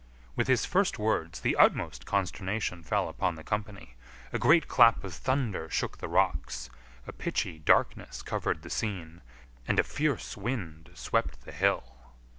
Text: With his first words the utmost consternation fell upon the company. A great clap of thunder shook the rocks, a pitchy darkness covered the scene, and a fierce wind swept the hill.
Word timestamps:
With 0.35 0.47
his 0.47 0.65
first 0.65 0.97
words 0.97 1.41
the 1.41 1.55
utmost 1.55 2.07
consternation 2.07 2.81
fell 2.81 3.07
upon 3.07 3.35
the 3.35 3.43
company. 3.43 3.93
A 4.33 4.39
great 4.39 4.67
clap 4.67 5.03
of 5.03 5.13
thunder 5.13 5.69
shook 5.69 5.99
the 5.99 6.07
rocks, 6.07 6.71
a 7.05 7.13
pitchy 7.13 7.59
darkness 7.59 8.23
covered 8.23 8.63
the 8.63 8.71
scene, 8.71 9.21
and 9.67 9.77
a 9.77 9.83
fierce 9.83 10.35
wind 10.35 10.89
swept 10.95 11.41
the 11.41 11.51
hill. 11.51 11.97